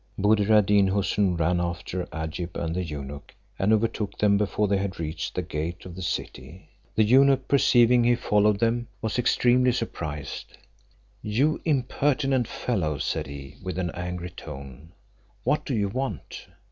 [0.17, 4.79] Buddir ad Deen Houssun ran after Agib and the eunuch, and overtook them before they
[4.79, 6.67] had reached the gate of the city.
[6.95, 10.57] The eunuch perceiving he followed them, was extremely surprised:
[11.21, 14.93] "You impertinent fellow," said he, with an angry tone,
[15.43, 16.47] "what do you want?"